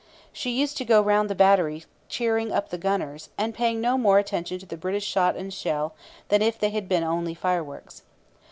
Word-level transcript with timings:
She 0.33 0.49
used 0.49 0.77
to 0.77 0.83
go 0.83 0.99
round 0.99 1.29
the 1.29 1.35
batteries 1.35 1.85
cheering 2.09 2.51
up 2.51 2.69
the 2.69 2.79
gunners, 2.79 3.29
and 3.37 3.53
paying 3.53 3.79
no 3.79 3.99
more 3.99 4.17
attention 4.17 4.57
to 4.57 4.65
the 4.65 4.75
British 4.75 5.05
shot 5.05 5.35
and 5.35 5.53
shell 5.53 5.93
than 6.29 6.41
if 6.41 6.57
they 6.57 6.71
had 6.71 6.89
been 6.89 7.03
only 7.03 7.35
fireworks. 7.35 8.01